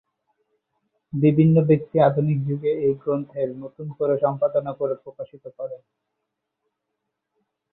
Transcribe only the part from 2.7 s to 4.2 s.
এই গ্রন্থের নতুন করে